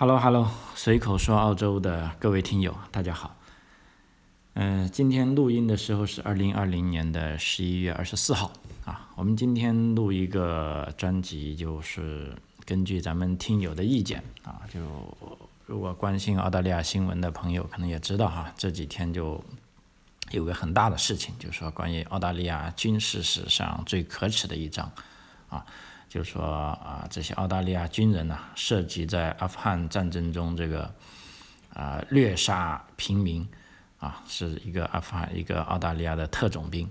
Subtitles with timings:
[0.00, 3.34] Hello Hello，随口说澳洲的各位听友，大家好。
[4.54, 8.52] 嗯，今天录音的时候是二零二零年的十一月二十四号
[8.84, 9.10] 啊。
[9.16, 12.32] 我们今天录一个专辑，就是
[12.64, 14.80] 根据咱们听友的意见啊，就
[15.66, 19.42] 如果关心澳大利亚新闻的朋友可能也知道哈，这几天就
[20.30, 24.92] 有个很大的事情，就是说关于澳大利亚军事史上最可耻的一章
[25.48, 25.66] 啊。
[26.08, 30.90] 就说啊，这些澳大利亚军人呐，涉及在阿富汗战争中这个
[31.74, 33.46] 啊虐杀平民
[33.98, 36.90] 啊，是一个阿富汗一个澳大利亚的特种兵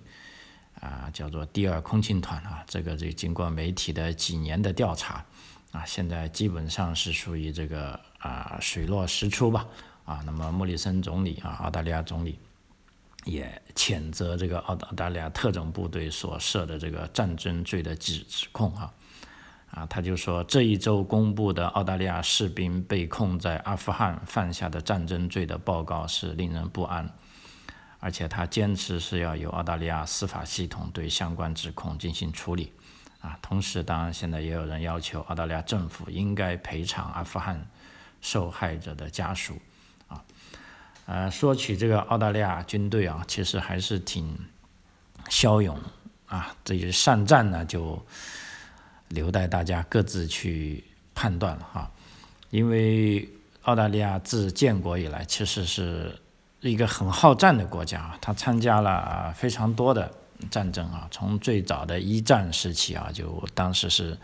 [0.79, 2.63] 啊，叫做第二空勤团啊。
[2.67, 5.25] 这个这经过媒体的几年的调查
[5.71, 9.65] 啊，现在基本上是属于这个啊水落石出吧
[10.05, 10.21] 啊。
[10.27, 12.37] 那么莫里森总理啊，澳大利亚总理
[13.25, 18.93] 也谴责这个澳澳大利亚特种部队所涉的这个战争罪的指指控啊。
[19.69, 27.13] 啊，他就说这一周公布的澳大利亚士兵被控在阿富汗犯下的战争罪的报告是令人不安，
[27.99, 32.71] 而且他坚持是要由澳大利亚司法系统对相关指控进行处理。
[33.19, 37.67] 啊，同时，当然现在也有人要求澳大利亚政府应该赔偿阿富汗
[38.21, 39.59] 受害者的家属。
[40.07, 40.23] 啊，
[41.07, 44.39] 呃，说起这个澳大利亚军队啊，其实还是挺
[45.29, 45.77] 骁勇
[46.27, 48.03] 啊，这些善战呢就。
[49.09, 50.83] 留待大家各自去
[51.15, 51.91] 判断了哈，
[52.49, 53.27] 因为
[53.63, 56.13] 澳大利亚自建国以来，其实是
[56.59, 60.11] 一个很好战的国家，它参加了非常多的
[60.51, 64.17] 战争啊，从最早的一战时期啊，就当时是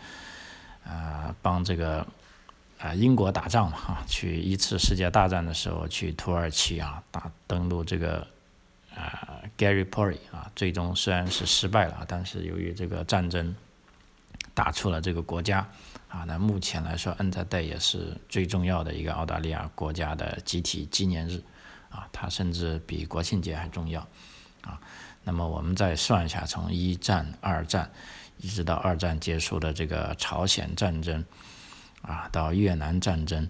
[0.84, 2.06] 啊帮这个
[2.78, 8.26] 啊英国打仗嘛哈，去一次世界大战的时候去土耳其啊打登陆这个
[8.94, 13.54] 啊 Gallipoli 啊，最终虽然是失败了，但是由于这个战争。
[14.54, 15.66] 打出了这个国家，
[16.08, 21.42] 啊，那目前来说，恩特代也是最重要的一个澳大利亚国家的集体纪念日，
[21.90, 24.00] 啊，它甚至比国庆节还重要，
[24.62, 24.80] 啊，
[25.24, 27.90] 那么我们再算一下，从一战、二战，
[28.38, 31.24] 一直到二战结束的这个朝鲜战争，
[32.02, 33.48] 啊，到越南战争，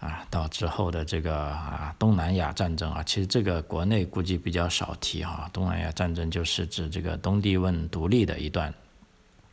[0.00, 8.74] 啊，到之后的这个啊东南亚战争啊，其实这个国内估计比较少提哈，东南亚战争就是指这个东帝汶独立的一段。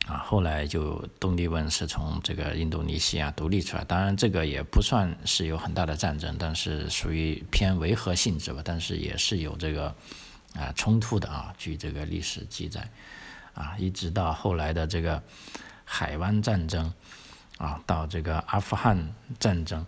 [0.08, 9.94] 啊，后来就东帝汶是从这个印度尼西亚独立出来，当然这个也不算是有很大的战争，但是属于偏维和性质吧，但是也是有这个
[10.54, 12.88] 啊冲突的啊，据这个历史记载，
[13.52, 15.22] 啊，一直到后来的这个
[15.84, 16.90] 海湾战争，
[17.58, 19.84] 啊，到这个阿富汗战争，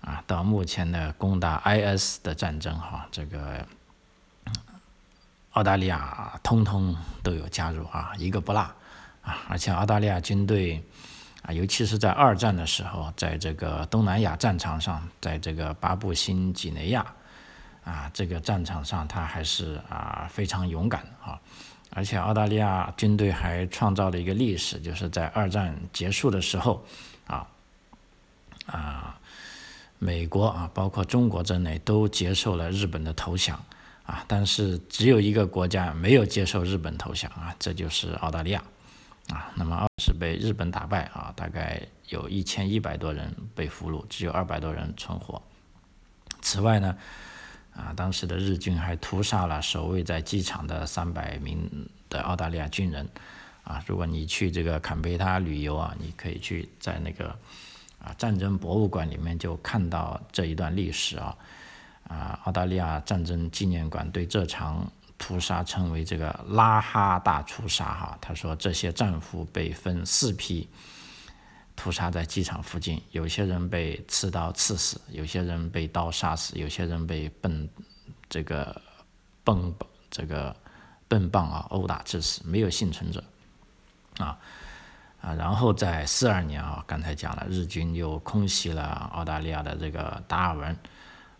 [0.00, 3.64] 啊，到目前的攻打 IS 的战争，哈，这个
[5.52, 8.68] 澳大利亚通通都有加入啊，一个不落。
[9.24, 10.82] 啊，而且澳大利亚军队
[11.42, 17.06] 啊，尤其是在二战的时候，在这个东南亚战场上，在这个巴布新几内亚
[17.84, 21.40] 啊这个战场上，他还是啊非常勇敢啊。
[21.96, 26.84] 而且澳大利亚军队还创造了一个历史，就是在二战结束的时候
[27.26, 27.46] 啊
[28.66, 29.18] 啊，
[29.98, 33.62] 美国啊，包括中国在内都接受了日本的投降
[34.04, 38.62] 啊，但是只有一个国家没有接受日本投降啊，这就是澳大利亚。
[39.28, 41.80] 啊，那么二是被日本打败啊，大概
[42.10, 45.40] 有一千一百多人被俘虏，只有二百多人存活。
[46.42, 46.94] 此外呢，
[47.74, 53.08] 啊，当时的日军还屠杀了守卫在机场的三百名的澳大利亚军人。
[53.62, 57.34] 啊，如果你去这个坎培拉旅游啊，你可以去在那个
[57.98, 61.34] 啊战争博物馆里面就看到这一段历史啊，
[62.08, 64.86] 啊，澳大利亚战争纪念馆对这场。
[65.18, 70.68] 屠杀称为这个拉哈大屠杀哈，他说这些战俘被分四批
[71.76, 77.68] 屠杀在机场附近，有些人被刺刀刺死，有些人被刀杀死，有些人被笨
[78.28, 78.82] 这个
[79.42, 79.74] 笨
[80.10, 80.54] 这个
[81.08, 83.22] 笨棒啊殴打致死，没有幸存者。
[84.18, 84.38] 啊
[85.20, 90.76] 啊，然后在四二年啊，刚才讲了，日军又空袭了澳大利亚的这个达尔文。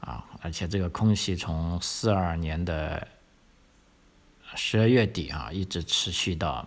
[0.00, 3.08] 啊，而且这个空袭从四二年的
[4.54, 6.66] 十二月底啊，一直持续到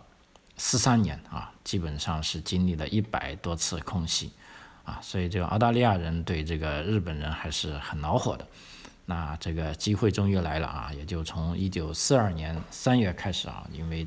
[0.57, 4.31] 四三年啊，基本上是经历了一百多次空袭
[4.84, 8.48] 啊，所以这个澳大利亚人对这个日本人还是很恼火的。
[9.06, 14.06] 那这个机会终于来了啊，也就从一九四二年三月开始啊，因为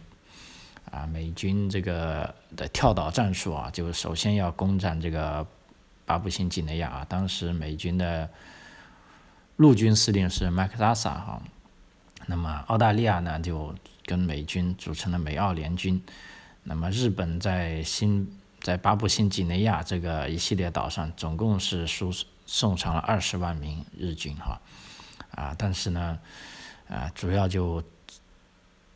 [0.90, 5.46] 啊美军这个的跳岛战术啊，就首先要攻占这个
[6.04, 8.28] 巴布新几内亚啊，当时美军的
[9.56, 11.40] 陆军司令是麦克阿瑟哈。
[12.26, 13.74] 那么澳大利亚呢，就
[14.04, 16.00] 跟美军组成了美澳联军。
[16.62, 18.30] 那么日本在新
[18.60, 22.12] 在巴布新几内亚这个一系列岛上，总共是输
[22.46, 24.60] 送上了二十万名日军哈，
[25.34, 26.18] 啊，但是呢，
[26.88, 27.82] 啊，主要就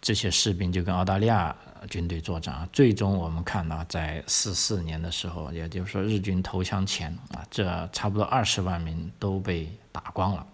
[0.01, 1.57] 这些士兵就跟澳大利亚
[1.89, 10.47] 军队作战啊，最终我们看到在四四年的时候，也就是说日军投降前啊，这差不多二十万名都被打光了，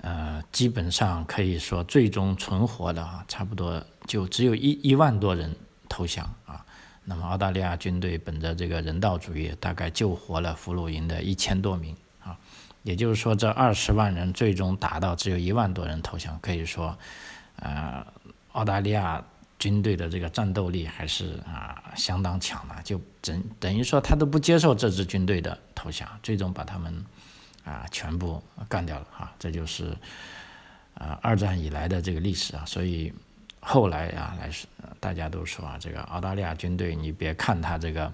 [0.00, 5.54] 呃，基本上可以说最终存活的啊，差不多就只有一一万多人。
[5.90, 6.62] 投降啊！
[7.06, 12.36] 那么澳大利亚军队本着这个人道主义，大概救活了俘虏营的一千多名啊。
[12.82, 16.96] 也就是说，这二十万人最终打到只有一万多人投降，可以说，
[17.56, 18.06] 呃，
[18.52, 19.24] 澳大利亚
[19.58, 22.74] 军队的这个战斗力还是啊相当强的。
[22.82, 27.02] 就等等于说，他都不接受这支军队的投降，最终把他们
[27.68, 29.32] 啊全部干掉了啊。
[29.38, 29.96] 这就是
[30.94, 33.12] 啊二战以来的这个历史啊，所以。
[33.60, 34.48] 后来啊，来
[35.00, 38.10] 大家都说啊，这个澳大利亚军队，你别看他这个，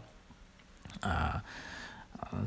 [1.01, 1.45] 啊，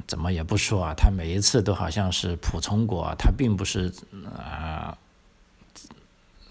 [0.07, 3.93] 怎么也不说啊，他每一次都好像是普通国，他并不是
[4.35, 4.97] 啊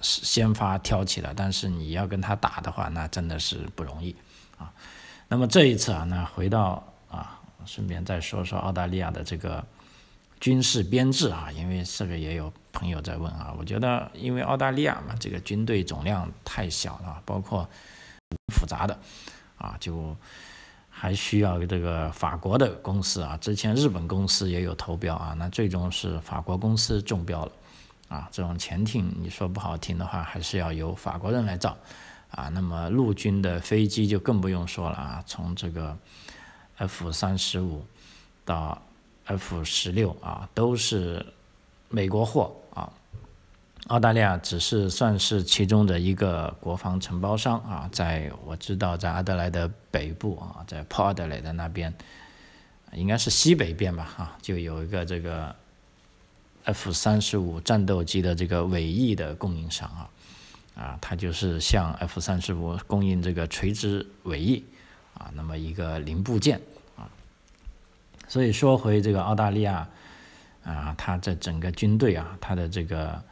[0.00, 4.14] 先发挑起的，但是你要跟他打的话，那真的是不容易
[4.56, 4.73] 啊。
[5.26, 9.62] 那么这一次啊，那回到啊，顺便再说说澳大利亚的这个。
[10.38, 17.69] 军事编制啊，因为这个也有朋友在问啊，我觉得因为澳大利亚嘛，这个军队总量太小了，包括
[18.55, 18.99] 复杂的
[19.56, 20.15] 啊，就
[20.91, 27.53] 还需要这个法国的公司啊，之前日本公司也有投标啊，那最终是法国公司中标了
[28.09, 28.29] 啊。
[28.31, 31.77] 这种潜艇你说不好听的话，还是要由法国人来造
[32.31, 32.49] 啊。
[32.50, 35.97] 那么陆军的飞机就更不用说了啊，从这个
[36.77, 37.85] F 三十五
[38.44, 38.81] 到
[39.26, 41.25] F 十六啊，都是
[41.88, 42.93] 美国货啊，
[43.88, 51.93] 澳大利亚只是算是其中的一个国防承包商啊，在我知道在阿德莱德北部啊，在 Port Adelaide 那边，
[52.93, 55.55] 应该是西北边吧哈，就有一个这个
[56.64, 60.11] F 三十五战斗机的这个尾翼的供应商啊，
[60.76, 64.64] 啊，它就是向 F 三十五供应这个垂直尾翼
[65.14, 66.61] 啊，那么一个零部件。
[68.28, 69.88] 所以说回这个澳大利亚，
[70.64, 73.23] 啊，它这整个军队啊，它的这个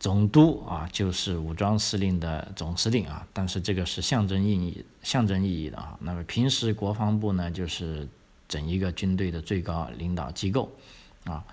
[0.00, 5.96] 总督啊，就是武装司令的总司令啊，但是这个是象征意义、象征意义的啊。
[6.00, 8.08] 那么平时国防部呢，就是
[8.48, 10.70] 整一个军队的最高领导机构
[11.24, 11.44] 啊。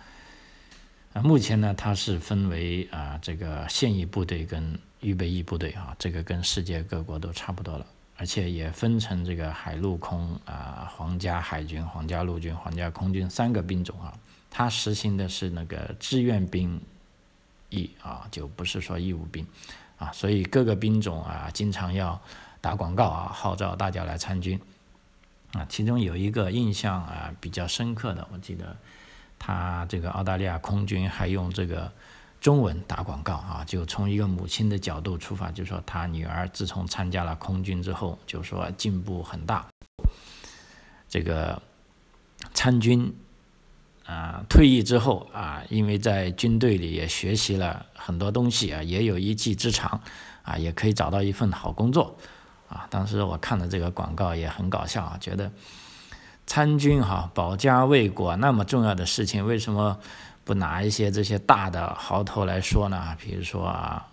[1.14, 7.86] 啊，目前呢，它是分为啊这个现役部队跟预备役部队啊，这个跟世界各国都差不多了。
[8.22, 14.14] 而且也分成这个海陆空啊，皇家海军、皇家陆军、皇家空军三个兵种啊。
[14.52, 16.80] 它实行的是那个志愿兵
[17.72, 19.44] 役啊，就不是说义务兵
[19.98, 20.12] 啊。
[20.12, 22.22] 所以各个兵种啊，经常要
[22.62, 24.62] 打广告啊，号召大家来参军
[25.54, 25.66] 啊。
[25.68, 28.78] 其中有一个印象啊比较深刻的，我记得
[29.40, 31.92] 他这个澳大利亚空军还用这个。
[32.42, 39.64] 中文打广告啊，就从一个母亲的角度出发，就说她女儿自从参加了空军之后，就说进步很大。
[41.08, 41.62] 这个
[42.52, 43.14] 参军
[44.08, 50.02] 啊，退役之后啊，因为在军队里也学习了很多东西啊，也有一技之长
[50.42, 52.18] 啊，也可以找到一份好工作
[52.68, 52.88] 啊。
[52.90, 55.52] 当时我看了这个广告也很搞笑啊，觉得
[56.48, 60.00] 参军哈，保家卫国那么重要的事情，为什么？
[60.52, 63.16] 不拿一些这些大的豪头来说呢？
[63.18, 64.06] 比如说啊，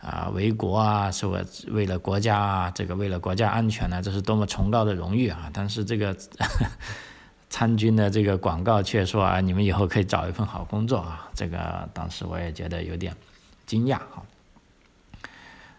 [0.00, 5.50] 啊为国啊，是为为了国家啊，这个为了国家安全呢，这是多么崇高的荣誉啊！
[5.52, 6.16] 但是这个
[7.50, 11.28] 参军的这个广告却说啊，你们以后可以找一份好工作啊！
[11.34, 13.14] 这个当时我也觉得有点
[13.66, 14.24] 惊讶啊。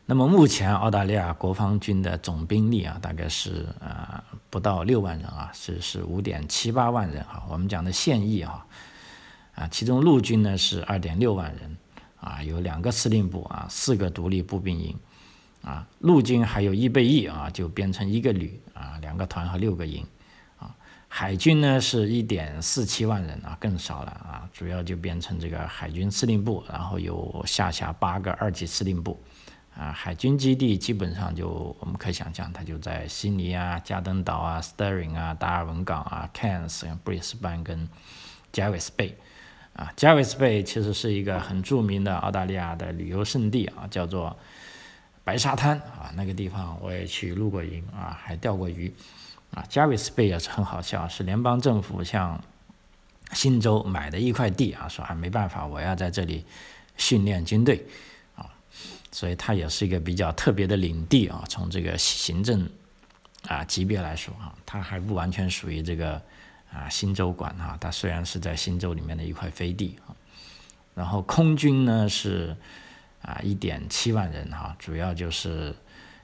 [0.06, 7.42] 那么目前澳大利亚国防军的总兵力啊，大概是呃不到六万人啊，是是五点七八万人啊。
[7.50, 8.64] 我们讲的现役啊。
[9.60, 11.78] 啊，其中陆军呢是二点六万人，
[12.22, 14.98] 啊，有两个司令部啊，四个独立步兵营，
[15.62, 20.06] 啊，陆军还有预备役啊，就编成一个旅啊，两个团和六个营，
[20.58, 20.74] 啊，
[21.10, 29.22] 海军呢是一点四七万人啊，更少了啊，主要就编成这个海军司令部，然后有下辖八个二级司令部，
[29.76, 37.90] 啊，海军基地基本上就我们可以想象，它就在悉尼啊、加登岛啊、Stirling 啊、达尔文港啊、Cairns、Brisbane 跟
[38.54, 39.16] Jervis Bay。
[39.80, 44.36] 啊，加维斯贝其实是一个很著名的澳大利亚的旅游胜地啊，叫做
[45.24, 48.94] 白沙滩啊，那个地方我也去露过营啊，还钓过鱼
[49.52, 49.64] 啊。
[49.70, 52.44] 加维斯贝也是很好笑，是联邦政府向
[53.32, 56.44] 新州买的一块地啊，说啊没办法，我要在这里
[56.98, 57.86] 训练军队
[58.36, 58.46] 啊，
[59.14, 62.70] 所以它也是一个比较特别的领地啊，从这个行政
[63.48, 66.22] 啊级别来说啊，它还不完全属于这个
[66.74, 70.16] 啊新州馆啊，它虽然是在新州里面的一块飞地啊。
[70.96, 72.56] 然后空军呢是
[73.22, 75.74] 啊一点七万人哈，主要就是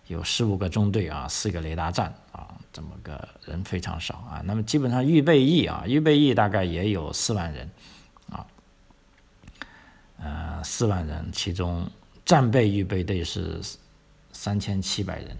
[0.08, 4.42] 有十五个中队啊，四个雷达站啊，这么个人非常少啊。
[4.44, 7.70] 那么基本上预备役啊，预备役大概也有四万人
[8.30, 8.46] 啊，
[10.18, 11.90] 呃四万人，其中
[12.25, 13.62] 战备预备队是
[14.34, 15.38] 三千七百人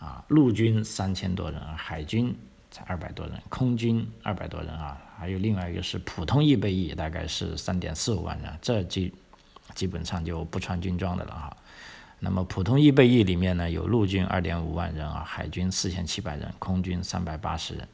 [0.00, 2.36] 啊，陆军三千多人，海军
[2.86, 5.00] 二百多人，空军二百多人啊。
[5.18, 9.12] 还有另外一个是普通预备役，大概是三点四五万人，这基
[9.74, 11.56] 基本上就不穿军装的了哈。
[12.18, 17.88] 那么普通预备役里面呢，有陆军二点五万人啊，海军四千七百人，空军三百八十人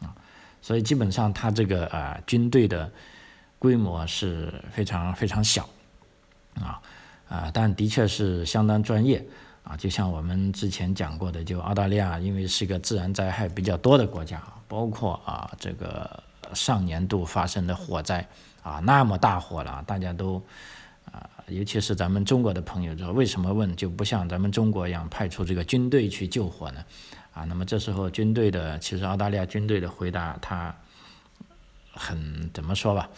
[0.00, 0.14] 啊，
[0.60, 2.90] 所以基本上它这个啊军队的
[3.58, 5.68] 规模是非常非常小
[6.56, 6.80] 啊
[7.28, 9.24] 啊，但的确是相当专业
[9.64, 9.76] 啊。
[9.76, 16.22] 就像我们之前讲过的，就澳大利亚因为是一个自然灾害比较多的国家，包括啊这个。
[16.52, 18.24] 上年度发生的火灾
[18.62, 20.40] 啊，那么大火了，大家都
[21.10, 26.84] 啊，尤其是咱们中国的朋友说，为什么问就不像咱们中国一样派出这个军队去救火呢？
[27.32, 30.72] 啊，那么这时候军队的，其实澳大利亚军队的回答，他
[31.90, 33.08] 很怎么说吧，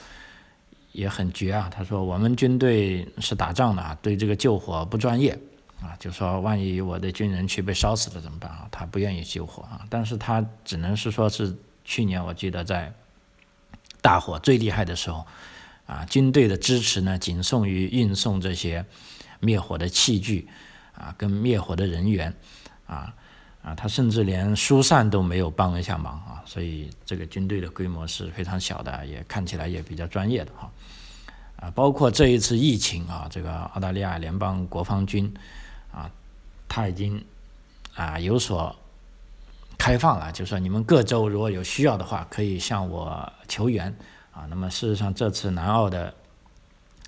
[0.93, 1.69] 也很绝啊。
[1.69, 5.39] 他说我们军队是打仗的啊，对这个救火不专业
[5.87, 8.67] 啊，就说万一我的军人去被烧死了怎么办啊？
[8.71, 12.93] 他不愿意救火啊，但是他只能是说是去年我记得在。
[14.03, 15.27] 大火最厉害的时候，
[15.85, 18.85] 啊，军队的支持呢，仅送于运送这些
[19.41, 20.47] 灭火的器具，
[20.95, 22.33] 啊，跟灭火的人员，
[22.87, 23.13] 啊，
[23.63, 30.71] 啊，他甚至连疏散都没有帮一下忙啊，所以这个军队的规模是非常小的，也看起来也比较专业的哈，
[31.57, 35.35] 啊，包括这一次疫情啊，这个澳大利亚联邦国防军，
[36.69, 37.25] 他已经
[37.95, 38.75] 啊有所。
[39.79, 43.95] 开放了，就说你们各州如果有需要的话，可以向我求援
[44.33, 44.47] 啊。
[44.49, 46.13] 那么事实上，这次南澳的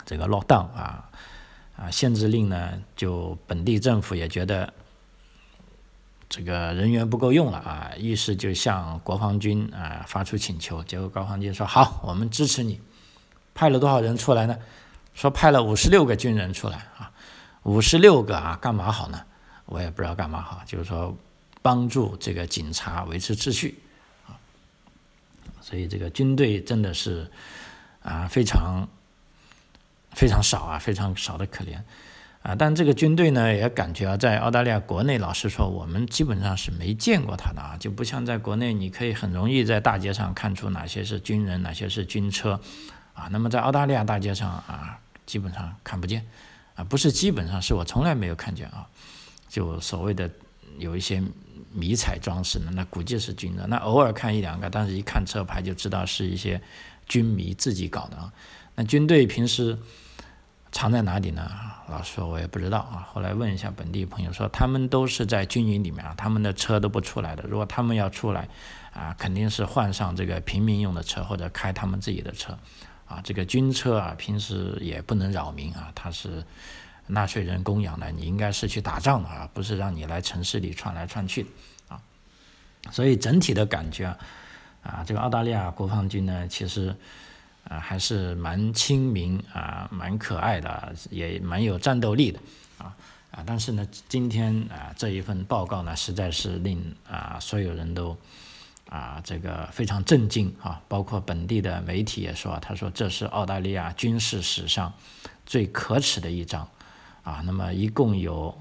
[0.04, 1.10] 这个 lockdown 啊
[1.78, 4.70] 啊限制令呢，就本地政府也觉得
[6.28, 10.84] 这个人员不够用了啊，于是就向国防军啊发出请求。
[10.84, 12.78] 结果国防军说好，我们支持你，
[13.54, 14.56] 派了多少人出来呢？
[15.14, 17.10] 说派了五十六个军人出来啊，
[17.62, 19.22] 五十六个啊，干嘛好呢？
[19.68, 21.16] 我也不知道干嘛好，就是说。
[21.60, 23.76] 帮助这个警察维持秩序，
[24.28, 24.38] 啊，
[25.60, 27.28] 所以这个军队真的是
[28.00, 28.88] 啊非常
[30.12, 31.76] 非常少啊，非常少的可怜
[32.42, 32.54] 啊。
[32.54, 42.58] 但这个军队呢，也感觉啊，在澳大利亚国内，老实说，我们基本上是没见过他的啊，就不像在国内，你可以很容易在大街上看出哪些是军人，哪些是军车
[43.14, 43.28] 啊。
[43.32, 46.24] 那么在澳大利亚大街上啊，基本上看不见
[46.76, 48.86] 啊，不是基本上是我从来没有看见啊，
[49.48, 50.30] 就所谓的
[50.78, 51.22] 有一些。
[51.70, 52.72] 迷彩装饰呢？
[52.74, 53.68] 那估计是军人。
[53.68, 56.60] 那偶尔看一两个，但是一看车牌就知道是一些
[57.06, 58.32] 军迷自己搞的啊。
[58.74, 59.78] 那军队平时
[60.72, 61.48] 藏在哪里呢？
[61.88, 63.06] 老师说，我也不知道啊。
[63.12, 67.44] 后来问一下本地朋友，说他们都是在军营里面啊，他们的车都不出来的。
[67.46, 68.48] 如果他们要出来
[68.94, 72.58] 啊，肯定是换上这个平民用的车，或者开他们自己的车
[73.06, 73.20] 啊。
[73.22, 76.42] 这个军车啊，平时也不能扰民啊，它是。
[77.08, 81.46] 纳税人供养的，你应该是去打仗的啊，不是让你来城市里窜来窜去
[81.88, 82.00] 啊。
[82.90, 84.18] 所以整体的感觉啊，
[84.82, 86.94] 啊，这个澳大利亚国防军呢，其实
[87.64, 92.38] 啊还是蛮亲民啊，蛮可爱的，也蛮有战斗力的
[92.78, 92.94] 啊
[93.30, 93.42] 啊。
[93.46, 98.16] 但是呢，今天啊这一份报告呢，实在是令啊所有人都
[98.88, 104.92] 啊这个非常震惊啊，包括本地的媒体也说，他说这是澳大利亚军事史上
[105.46, 106.68] 最可耻的一章。
[107.28, 108.56] 啊，那么一共有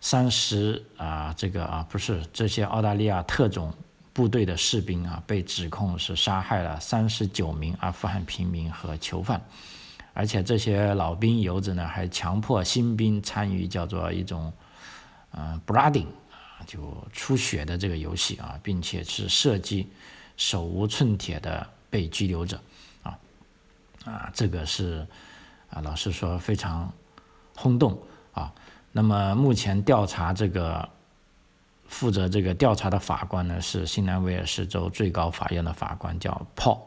[0.00, 3.70] 三十啊，这个啊不是这些澳大利亚特种
[4.14, 9.38] 部队的士兵啊，被指控是杀害了三十九名阿富汗平民和囚犯，
[10.14, 14.50] 而且这些老兵游子呢，还强迫新兵参与叫做一种
[15.32, 19.86] 嗯 blooding 啊，就出血的这个游戏啊，并且是射击
[20.38, 22.58] 手无寸铁的被拘留者
[23.02, 23.18] 啊
[24.06, 25.06] 啊，这个是
[25.68, 26.90] 啊，老实说非常。
[27.56, 27.98] 轰动
[28.32, 28.52] 啊！
[28.92, 30.88] 那么目前调查这个
[31.86, 36.80] 负责这个调查的法官呢，是新南威尔士州最高法院的法官，叫 Paul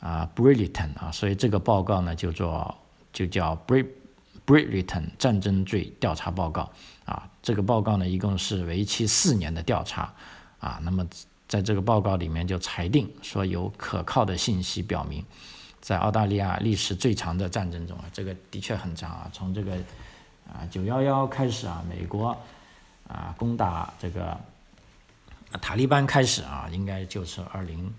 [0.00, 2.74] 啊 Brilliton 啊，所以这个报告呢就做
[3.12, 3.84] 就叫 Br
[4.46, 6.70] Brilliton 战争罪调查报告
[7.04, 7.28] 啊。
[7.42, 10.12] 这个报告呢一共是为期四年的调查
[10.58, 10.78] 啊。
[10.82, 11.06] 那么
[11.48, 15.24] 在这个报告里面就裁定说有可靠的信息表明。
[15.84, 19.28] 在澳大利亚历史最长的战争中啊，这个的确很长啊。
[19.34, 19.74] 从这个
[20.48, 22.34] 啊九幺幺开始啊，美国
[23.06, 24.34] 啊攻打这个
[25.60, 27.92] 塔利班开始啊，应该就是二零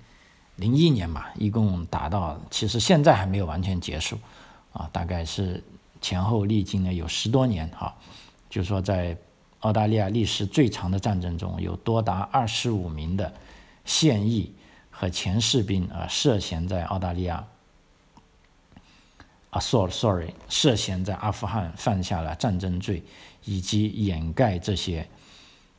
[0.55, 4.17] 零一年吧，一共打到，其实现在还没有完全结束
[4.73, 5.63] 啊，大概是
[6.01, 7.93] 前后历经了有十多年哈，
[8.49, 9.15] 就说在
[9.59, 13.31] 澳大利亚历史最长的战争中，有多达二十五名的
[13.85, 14.51] 现役
[14.89, 17.45] 和前士兵啊涉嫌在澳大利亚。
[19.55, 23.01] 啊，sorry，sorry，涉嫌在阿富汗犯下了战争罪，
[23.45, 25.07] 以及掩盖这些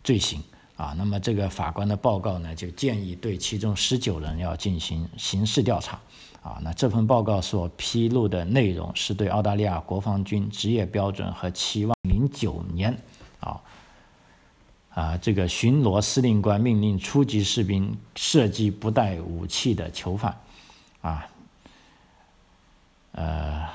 [0.03, 0.43] 罪行
[0.77, 0.95] 啊。
[0.97, 6.01] 那么这个法官的报告呢，就建议对其中十九人要进行刑事调查
[6.43, 6.59] 啊。
[6.63, 11.95] 那这份报告所披露的内容是对澳大利亚国防军职业标准和期望。
[12.01, 12.97] 零九年
[13.41, 13.61] 啊
[14.95, 20.35] 啊，这个巡逻司令官命令初级士兵射击不带武器的囚犯
[21.03, 21.29] 啊。
[23.17, 23.67] 呃，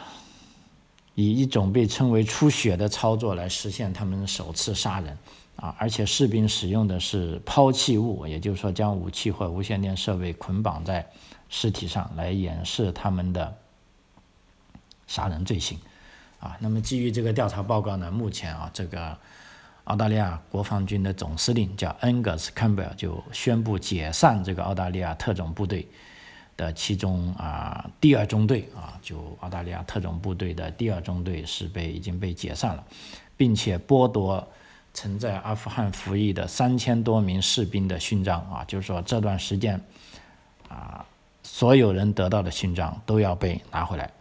[1.15, 5.17] 以一种被称为“出血”的操作来实现他们首次杀人
[5.55, 5.75] 啊！
[5.79, 11.09] 而且士兵使用的是抛弃物，也就是说将武器或无线电设备捆绑在
[11.49, 13.57] 尸体上来掩饰他们的
[15.07, 15.79] 杀人罪行
[16.39, 16.55] 啊！
[16.59, 19.17] 那么基于这个调查报告呢，目前啊，这个
[19.85, 25.87] 澳大利亚国防军的总司令叫 Angus Campbell 就宣布解散这个澳大利亚特种部队。
[26.61, 32.83] 的其中啊，第二中队啊，就澳大利亚特种部队的第二中队是被已经被解散了，
[33.35, 34.47] 并且剥夺
[34.93, 39.81] 曾在阿富汗服役的三千多名士兵的勋章啊，就是说这段时间
[40.67, 41.03] 啊，
[41.41, 44.11] 所有人得到的勋章都要被拿回来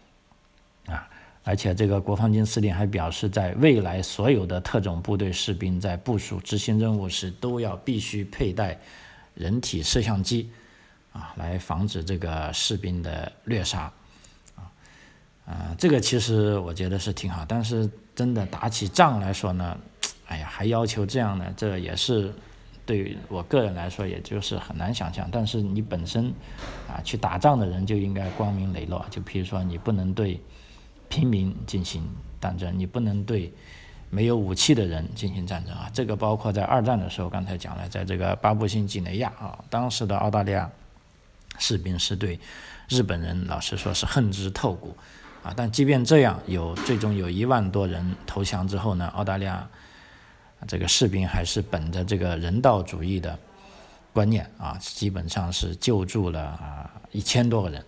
[0.87, 1.07] 啊，
[1.45, 8.79] 而且这个国防军司令还表示，在未来所有的特种部队士兵在部署执行任务时都要必须佩戴
[9.35, 10.51] 人体摄像机。
[11.13, 13.93] 啊，来防止这个士兵的虐杀，
[14.55, 14.71] 啊，
[15.45, 19.77] 啊，这个其实我觉得是挺好，但是真的打起仗来说呢，
[20.29, 22.33] 哎呀，还要求这样呢，这也是
[22.87, 25.29] 对我个人来说，也就是很难想象。
[25.33, 26.33] 但是你本身
[26.89, 30.41] 啊，去打仗的人就应该光明磊落，就比如说你不能对
[31.09, 32.09] 平民进行
[32.41, 33.53] 战争，你不能对
[34.11, 35.91] 没有武器的人进行战争啊。
[35.93, 40.71] 这个包括在二战的时候，刚才讲了，在这个巴布新几内亚啊，当时的澳大利亚。
[41.61, 42.41] 士兵是对
[42.89, 44.97] 日本人，老实说是恨之透骨
[45.45, 45.55] 啊！
[45.57, 49.69] 但即便这样，有最终有一万多人投降之后呢，澳大利亚
[50.67, 53.39] 这个士兵还是本着这个人道主义的
[54.13, 57.85] 观念啊，基本上是救助了啊一千多个人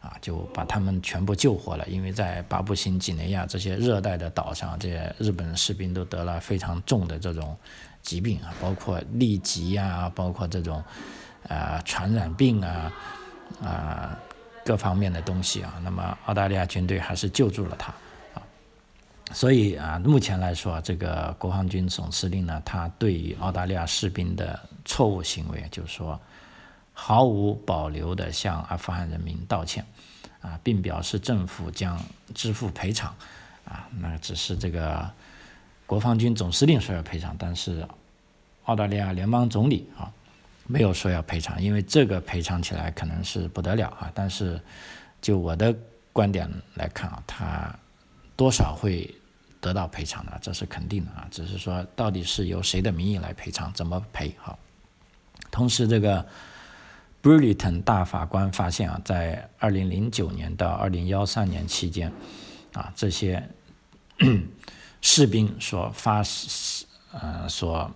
[0.00, 1.86] 啊，就把他们全部救活了。
[1.88, 7.56] 因为在巴布新几内亚这些热带的岛上，这些日本士兵都得了非常重的这种
[8.02, 10.84] 疾病啊，包括痢疾呀，包括这种。
[11.48, 12.92] 啊，传染病啊，
[13.62, 14.18] 啊，
[14.64, 17.92] 各方面的东西啊，那么澳大利亚军队还是救助了他
[18.34, 18.42] 啊，
[19.32, 26.18] 所以啊，目前来说，这个国防军总司令呢，他对于澳大利亚士兵的错误行为，就是说
[26.92, 29.84] 毫无保留的向阿富汗人民道歉
[30.40, 32.00] 啊，并表示政府将
[32.34, 33.14] 支付赔偿
[33.64, 35.10] 啊，那只是这个
[35.86, 37.86] 国防军总司令说要赔偿，但是
[38.64, 40.10] 澳大利亚联邦总理啊。
[40.66, 44.10] 没有说要赔偿，因为这个赔偿起来可能是不得了啊。
[44.14, 44.60] 但是，
[45.20, 45.74] 就我的
[46.12, 47.74] 观点来看啊，他
[48.36, 49.12] 多少会
[49.60, 51.26] 得到赔偿的，这是肯定的啊。
[51.30, 54.58] 只是说，到底是由谁的名义来赔偿，怎么赔好。
[55.50, 56.24] 同时，这个
[57.22, 62.10] Burlington 大法官发现啊，在二零零九年到二零幺三年期间
[62.72, 63.46] 啊，这些
[65.02, 66.22] 士兵所发
[67.12, 67.90] 呃所。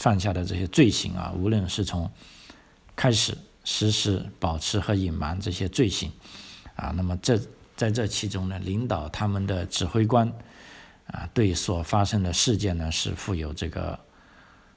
[0.00, 2.10] 犯下的这些罪行啊，无论是从
[2.96, 6.10] 开始实施、保持和隐瞒这些罪行
[6.74, 7.38] 啊，那么这
[7.76, 10.32] 在这其中呢，领导他们的指挥官
[11.06, 13.98] 啊，对所发生的事件呢是负有这个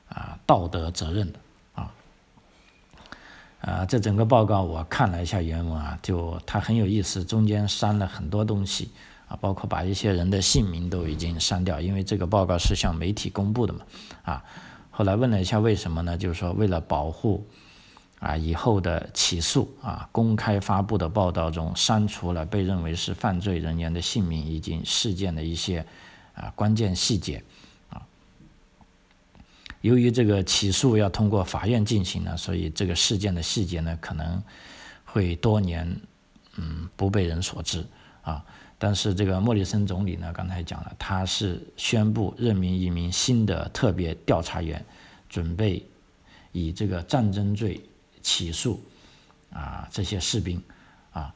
[0.09, 1.39] 啊道德责任的
[1.73, 1.93] 啊。
[3.62, 8.91] 啊，这整个报告我看了一下原文啊，就它很有意思，中间删了很多东西
[9.29, 13.86] 啊，包括把一些人的姓名都已经删掉，因为这个报告是向媒体公布的嘛
[14.23, 14.43] 啊。
[14.95, 16.15] 后来问了一下为什么呢？
[16.15, 17.43] 就是说为了保护
[18.19, 25.84] 啊以后的起诉啊，公开发布的报道中删除了被认为是犯罪人员的姓名以及事件的一些
[26.36, 27.43] 啊关键细节
[27.89, 28.06] 啊。
[29.82, 34.43] 由于这个起诉要通过法院进行呢，所以这个事件的细节呢可能
[35.06, 35.99] 会多年
[36.58, 37.84] 嗯不被人所知
[38.21, 38.45] 啊。
[38.85, 44.85] 但是这个莫里森总理呢，刚才讲了，他是宣布任命一名新的特别调查员，
[45.29, 45.81] 准备
[46.51, 47.81] 以这个战争罪
[48.21, 48.83] 起诉
[49.53, 50.61] 啊这些士兵
[51.13, 51.33] 啊。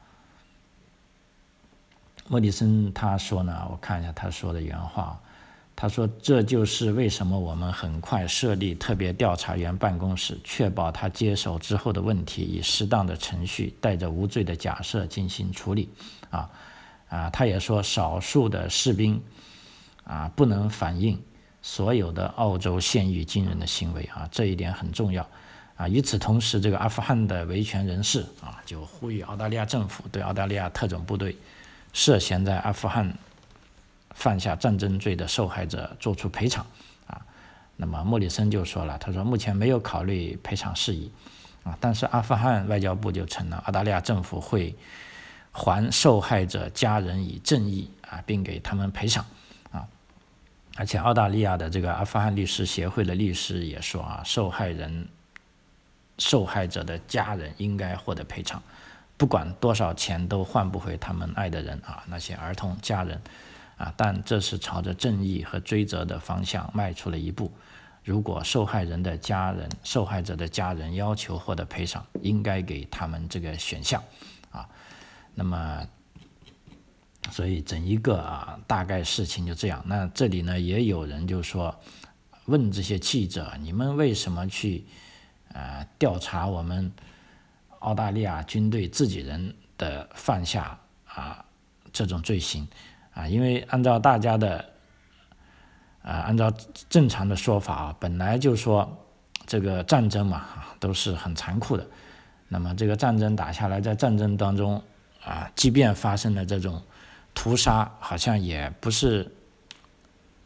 [2.26, 5.18] 莫里森他说呢，我看一下他说的原话，
[5.74, 15.88] 他说：“这就是为什么我们很快设立特别调查员办公室，确保他接手之后的问题以适当的程序，带着无罪的假设进行处理。”
[16.28, 16.50] 啊
[17.08, 19.22] 啊，他也说，少数的士兵
[20.04, 21.22] 啊不能反映
[21.62, 25.26] 所有的澳洲现役军人的行为啊，这一点很重要
[25.76, 25.88] 啊。
[25.88, 31.36] 与此同时，这个阿富汗的维权人士啊就呼吁澳大利亚政府对澳大利亚特种部队
[31.92, 33.12] 涉嫌在阿富汗。
[34.14, 36.66] 犯下战争罪的受害者作出赔偿，
[37.06, 37.22] 啊，
[37.76, 41.08] 那么莫里森就说了，他说目前没有考虑赔偿事宜，
[41.62, 44.74] 啊，但是阿富汗外交部就承认，澳大利亚政府会
[45.58, 49.26] 还受害者家人以正义，啊，并给他们赔偿，
[49.72, 49.84] 啊，
[50.76, 55.08] 而且澳大利亚的这个阿富汗律师协会的律师也说，啊，受害人、
[56.18, 58.62] 受害者的家人应该获得赔偿，
[59.16, 63.20] 不管多少钱都换不回他们爱的人，啊，那些儿童家人。
[63.78, 67.48] 啊，但这是朝着正义和追责的方向迈出了一步。
[68.02, 74.02] 如果受害人的家人、受害者的家人要求获得赔偿，应该给他们这个选项。
[74.50, 74.68] 啊，
[75.40, 75.86] 那么，
[77.30, 79.80] 所以整一个啊，大概事情就这样。
[79.86, 81.72] 那这里呢，也有人就说，
[82.46, 84.84] 问这些记者，你们为什么去
[85.52, 86.90] 呃调查我们
[87.78, 91.44] 澳大利亚军队自己人的犯下啊
[91.92, 92.66] 这种罪行？
[93.14, 94.58] 啊，因为按照大家的，
[96.02, 96.52] 啊，按照
[96.88, 99.06] 正常的说法啊，本来就说
[99.46, 100.46] 这个战争嘛，
[100.80, 101.86] 都是很残酷的。
[102.48, 104.82] 那么这个战争打下来，在战争当中
[105.24, 106.82] 啊，即便发生了这种
[107.34, 109.30] 屠杀，好像也不是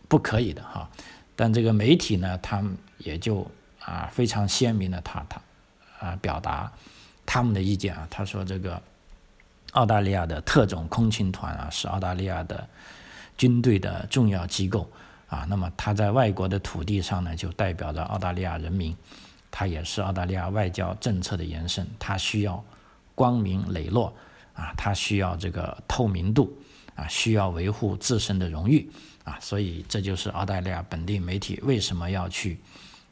[0.08, 0.88] 不可以的哈。
[1.36, 3.46] 但这个媒体呢，他们也就
[3.80, 5.40] 啊非常鲜明的他他
[6.00, 6.72] 啊表达
[7.24, 8.80] 他们的意见啊，他说这个。
[9.72, 12.68] 澳大利亚的特种空勤团啊，是澳大利亚的
[13.38, 14.86] 军队的重要机构
[15.28, 15.46] 啊。
[15.48, 18.94] 那么它在外国的土地上呢，就代表着澳大利亚人民。
[19.50, 21.86] 它也是澳大利亚外交政策的延伸。
[21.98, 22.62] 它需要
[23.14, 24.12] 光明磊落
[24.54, 26.56] 啊，它需要这个透明度
[26.94, 28.90] 啊，需要维护自身的荣誉
[29.24, 29.38] 啊。
[29.40, 32.58] 所以这就是澳大利亚本地媒体为什么要去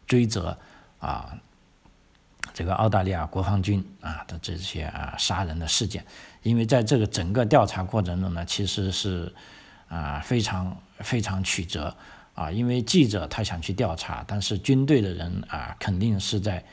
[0.07, 0.57] 追责
[0.99, 1.35] 啊
[2.53, 6.05] 这个澳大利亚国防军啊的这些啊杀人的事件。
[6.43, 9.33] 因为在这个整个调查过程中呢，其实是
[9.89, 11.95] 啊非常非常曲折
[12.35, 16.65] 啊，因为记者他想去调查，但是军队的人啊肯定是在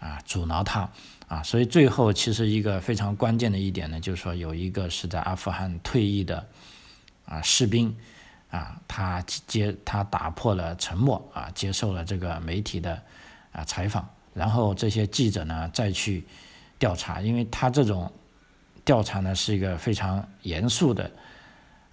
[0.00, 0.90] 啊阻挠他
[1.32, 6.46] 啊，所以最后其实一个非常关键的一点呢，就是说有一个是在阿富汗退役的
[7.24, 7.96] 啊士兵
[8.50, 13.00] 啊，他接他打破了沉默啊，接受了这个媒体的
[13.52, 16.22] 啊采访，然后这些记者呢再去
[16.78, 18.12] 调查，因为他这种。
[18.84, 21.08] 调查呢是一个非常严肃的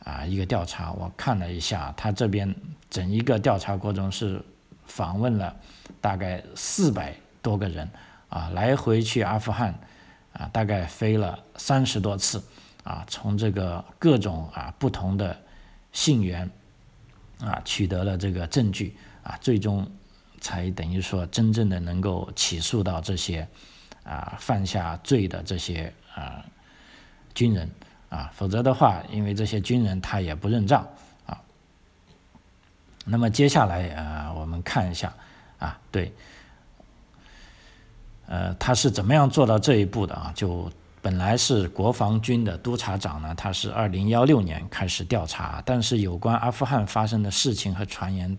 [0.03, 2.55] 啊一个调查，我看了一下，他这边
[2.89, 4.41] 整一个调查过程是
[4.87, 5.55] 访问了
[6.01, 7.87] 大概四百多个人
[8.29, 9.77] 啊，来回去阿富汗
[10.33, 12.43] 啊，大概飞了三十多次
[12.83, 15.37] 啊，从这个各种啊不同的
[15.91, 16.49] 信源
[17.39, 19.89] 啊取得了这个证据啊，最终
[20.39, 23.47] 才等于说真正的能够起诉到这些
[24.03, 26.45] 啊犯下罪的这些啊。
[27.35, 27.69] 军人
[28.09, 30.85] 啊，否则的话，因为这些军人他也不认账
[31.25, 31.39] 啊。
[33.05, 35.13] 那么接下来啊，我们看一下
[35.59, 36.11] 啊，对，
[38.29, 40.31] 呃，他是怎么样做到这一步的啊？
[40.35, 48.37] 就本来是国防军的督察长呢，他是二零幺六年开始调查，但是有关阿富汗发生的事情和传言，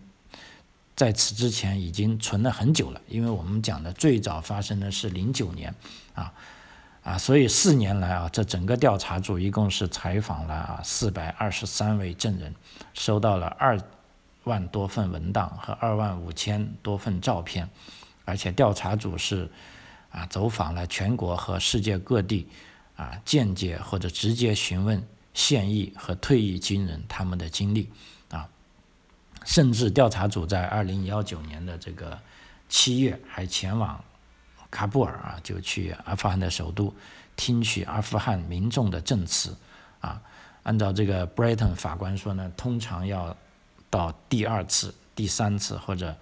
[0.94, 5.74] 在此之前已经存了很久了，因为我们讲的最早发生的是零九年
[6.14, 6.33] 啊。
[7.03, 12.55] 啊，所以四年来啊，这整个调查组一共是采访了啊四百二十三位证人，
[12.92, 13.81] 收到了二
[14.44, 17.66] 万多份文档和二万五千多份照片，
[18.26, 19.50] 而且调查组是
[20.11, 22.49] 啊走访了全国和世界各地，
[22.96, 25.03] 啊间接或者直接询问
[25.35, 27.88] 现役和退役军人他们的经历
[28.31, 28.49] 啊，
[29.44, 32.18] 甚至调查组在二零幺九年的这个
[32.68, 34.03] 七月还前往。
[34.73, 36.94] 喀布尔啊，就去阿富汗的首都，
[37.35, 39.57] 听取阿富汗民众的证词
[39.99, 40.23] 啊。
[40.62, 43.37] 按照这个 Brighton 法官说呢，通常要
[43.90, 46.16] 到第二次、第三次或者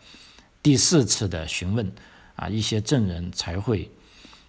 [0.62, 1.92] 第四次的询问
[2.38, 3.90] 啊，一些证人才会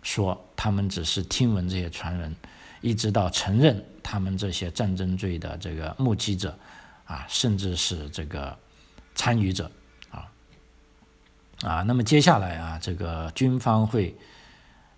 [0.03, 2.35] 说他们只是听闻这些传闻，
[2.81, 6.55] 一直到承认他们这些战争罪的这个目击者
[7.05, 8.55] 啊，甚至是这个
[9.15, 9.71] 参与者。
[10.11, 10.29] 啊，
[11.63, 14.15] 啊那么接下来啊，这个军方会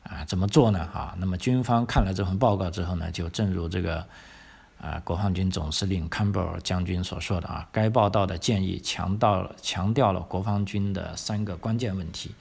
[0.03, 0.81] 啊怎么做呢？
[0.93, 4.05] 啊，那么军方看了这份报告之后呢，就正如这个
[4.81, 12.35] 啊，国防军总司令坎贝尔将军所说的啊，该报道的建议强调强调了国防军的三个关键问题，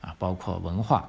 [0.00, 1.08] 啊，包括文化、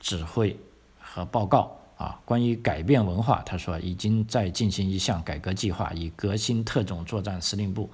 [0.00, 0.56] 指挥
[1.00, 1.74] 和报告。
[1.98, 7.90] 啊，关于改变文化，他说已经在进行一项改革计划，以革新特种作战司令部。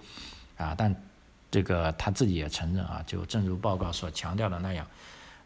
[0.58, 0.94] 啊，但
[1.50, 4.86] 这个他自己也承认啊，就正如报告所强调的那样，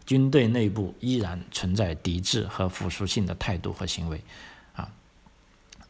[0.05, 4.21] 军队内部依然存在抵制和腐蚀性的态度和行为。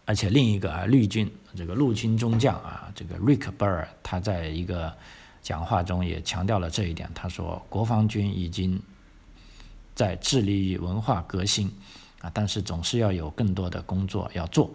[0.05, 4.95] 而且另一个啊，绿军这个陆军中将啊，这个瑞克·贝尔他在一个
[5.43, 7.11] 讲话中也强调了这一点。
[7.15, 8.81] 他说，国防军已经
[9.95, 11.71] 在致力于文化革新
[12.21, 14.71] 啊，但是总是要有更多的工作要做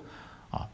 [0.49, 0.67] 啊。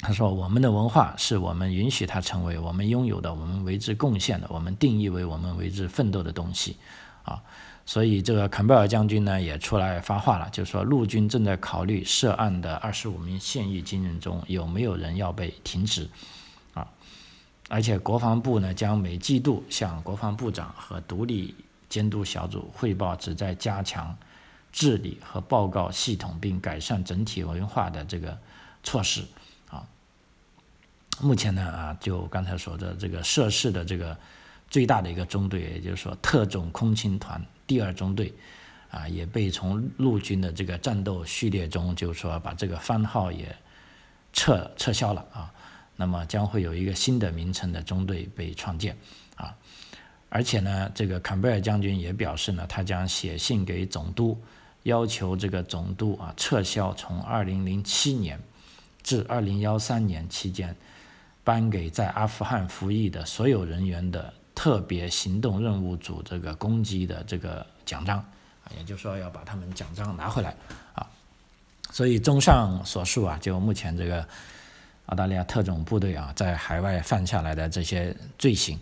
[0.00, 6.76] 他说，我们的文化是我们允许它成为我们拥有的，我们为之贡献的，我们定义为我们为之奋斗的东西
[7.22, 7.42] 啊。
[7.86, 16.08] 所以这个坎贝尔将军呢也出来发话了，就是说陆军正在考虑涉案的二十五名现役军人中有没有人要被停职，
[16.72, 16.88] 啊，
[17.68, 21.54] 而且国防部呢将每季度向国防部长和独立
[21.88, 24.16] 监督小组汇报旨在加强
[24.70, 28.36] 治理和报告系统并改善整体文化的这个
[28.82, 29.24] 措施，
[29.70, 29.86] 啊，
[31.20, 34.16] 目前呢啊就刚才说的这个涉事的这个
[34.68, 37.40] 最大的一个中队，也就是说特种空勤团。
[37.66, 38.30] 第二中队，
[38.90, 43.56] 啊，也被从陆军的这个战斗序列中，就是说把这个番号也
[44.34, 45.50] 撤撤销了啊。
[45.96, 48.96] 那么将会有一个新的名称的中队被创建
[49.36, 49.54] 啊。
[50.28, 54.40] 而且呢，这个坎贝尔将军也表示呢，他将写信给总督，
[54.84, 58.40] 要求这个总督啊撤销从二零零七年
[59.02, 60.74] 至二零幺三年期间
[61.42, 64.32] 颁给在阿富汗服役的所有人员的。
[64.56, 70.54] 特别行动任务组这个攻击的这个奖章啊，也就是说要把他们奖章拿回来
[70.94, 71.04] 啊。
[71.90, 74.24] 所以综上所述啊，就目前这个
[75.06, 78.78] 澳大利亚特种部队啊，在海外犯下来的这些罪行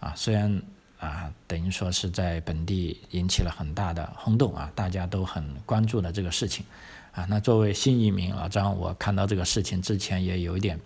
[0.00, 0.62] 啊，虽然
[0.98, 6.64] 啊，等于说是在本地引起了很大的轰动啊，大家都很关注的这个事情
[7.12, 7.26] 啊。
[7.28, 10.78] 那作为新移民老张，我看到这个事情之前也有一点。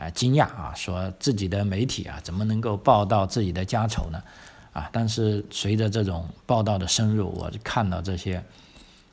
[0.00, 4.22] 啊，惊讶啊，说自己的媒体啊，怎么能够报道自己的家丑呢？
[4.72, 8.40] 啊，但是随着这种报道的深入，我看到这些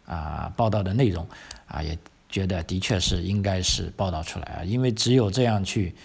[0.06, 1.28] 啊报道的内容
[1.68, 1.98] 啊，也
[2.36, 5.96] 觉得的确是应该是报道出来啊，因为只有这样去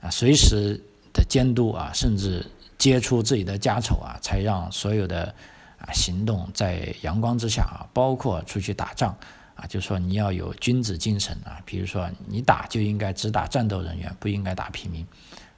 [0.00, 0.80] 啊随时
[1.12, 2.42] 的监督啊，甚至
[2.78, 5.34] 揭出自己的家丑啊，才让所有的
[5.76, 9.14] 啊行动在阳光之下啊，包括出去打仗。
[9.54, 15.06] 啊，就说你要有君子精神啊，比如说你打就应该只打战斗人员，不应该打平民，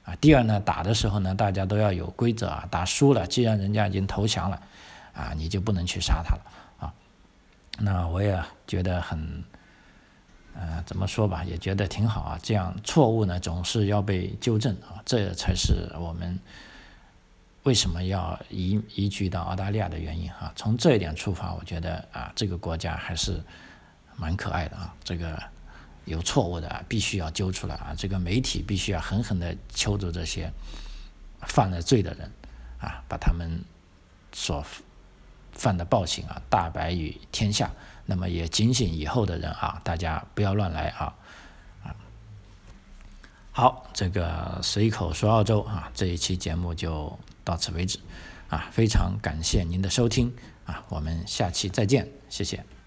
[0.03, 4.61] 啊，第二呢，打的时候呢，大家都要有规则啊，打输了，既然人家已经投降了，
[5.13, 6.41] 啊，你就不能去杀他了
[6.79, 6.93] 啊。
[7.77, 9.43] 那我也觉得很，
[10.59, 12.39] 呃，怎么说吧，也觉得挺好啊。
[12.43, 16.37] 这样错误呢总是要被纠正啊，这才是我们
[17.63, 20.51] 为什么要移移居到澳大利亚的原因啊。
[20.55, 23.41] 从这一点出发，我觉得啊，这个国家还是。
[24.21, 25.41] 蛮可爱的啊，这个
[26.03, 30.51] 有错误的啊必须要揪出来啊，这个媒体必须要狠狠地揪住这些
[31.43, 32.29] 犯了罪的人
[32.81, 33.63] 啊，把他们
[34.33, 34.61] 所
[35.53, 37.71] 犯的暴行啊大白于天下。
[38.09, 41.13] 那么也警醒以后的人啊，大家不要乱来啊
[41.83, 41.95] 啊。
[43.51, 47.99] 好，这个随口说澳洲啊，这一期节目就到此为止
[48.49, 50.33] 啊，非常感谢您的收听
[50.65, 52.78] 啊，我们下期再见，谢谢。